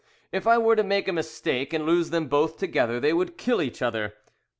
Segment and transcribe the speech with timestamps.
[0.31, 3.61] If I were to make a mistake and loose them both together they would kill
[3.61, 4.15] each other.